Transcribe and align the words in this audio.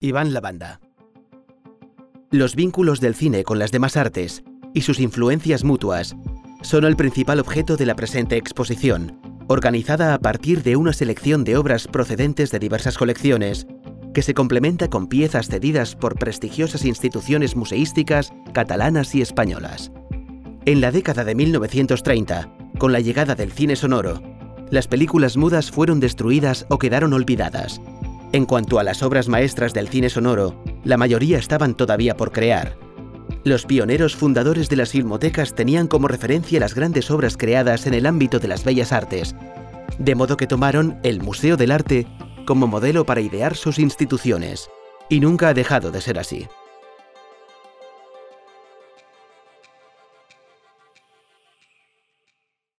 Iván 0.00 0.32
Lavanda. 0.32 0.80
Los 2.30 2.54
vínculos 2.54 3.00
del 3.00 3.16
cine 3.16 3.42
con 3.42 3.58
las 3.58 3.72
demás 3.72 3.96
artes 3.96 4.44
y 4.72 4.82
sus 4.82 5.00
influencias 5.00 5.64
mutuas 5.64 6.14
son 6.62 6.84
el 6.84 6.94
principal 6.94 7.40
objeto 7.40 7.76
de 7.76 7.84
la 7.84 7.96
presente 7.96 8.36
exposición, 8.36 9.20
organizada 9.48 10.14
a 10.14 10.20
partir 10.20 10.62
de 10.62 10.76
una 10.76 10.92
selección 10.92 11.42
de 11.42 11.56
obras 11.56 11.88
procedentes 11.88 12.52
de 12.52 12.60
diversas 12.60 12.96
colecciones, 12.96 13.66
que 14.14 14.22
se 14.22 14.34
complementa 14.34 14.88
con 14.88 15.08
piezas 15.08 15.48
cedidas 15.48 15.96
por 15.96 16.14
prestigiosas 16.14 16.84
instituciones 16.84 17.56
museísticas 17.56 18.32
catalanas 18.54 19.16
y 19.16 19.20
españolas. 19.20 19.90
En 20.64 20.80
la 20.80 20.92
década 20.92 21.24
de 21.24 21.34
1930, 21.34 22.54
con 22.78 22.92
la 22.92 23.00
llegada 23.00 23.34
del 23.34 23.50
cine 23.50 23.74
sonoro, 23.74 24.22
las 24.70 24.86
películas 24.86 25.36
mudas 25.36 25.72
fueron 25.72 25.98
destruidas 25.98 26.66
o 26.68 26.78
quedaron 26.78 27.14
olvidadas, 27.14 27.80
en 28.32 28.44
cuanto 28.44 28.78
a 28.78 28.84
las 28.84 29.02
obras 29.02 29.28
maestras 29.28 29.72
del 29.72 29.88
cine 29.88 30.10
sonoro, 30.10 30.62
la 30.84 30.96
mayoría 30.96 31.38
estaban 31.38 31.74
todavía 31.74 32.16
por 32.16 32.32
crear. 32.32 32.76
Los 33.44 33.64
pioneros 33.64 34.16
fundadores 34.16 34.68
de 34.68 34.76
las 34.76 34.90
filmotecas 34.90 35.54
tenían 35.54 35.86
como 35.86 36.08
referencia 36.08 36.60
las 36.60 36.74
grandes 36.74 37.10
obras 37.10 37.36
creadas 37.36 37.86
en 37.86 37.94
el 37.94 38.06
ámbito 38.06 38.38
de 38.38 38.48
las 38.48 38.64
bellas 38.64 38.92
artes, 38.92 39.34
de 39.98 40.14
modo 40.14 40.36
que 40.36 40.46
tomaron 40.46 40.98
el 41.02 41.22
Museo 41.22 41.56
del 41.56 41.70
Arte 41.70 42.06
como 42.46 42.66
modelo 42.66 43.06
para 43.06 43.20
idear 43.20 43.56
sus 43.56 43.78
instituciones, 43.78 44.68
y 45.08 45.20
nunca 45.20 45.48
ha 45.48 45.54
dejado 45.54 45.90
de 45.90 46.00
ser 46.00 46.18
así. 46.18 46.46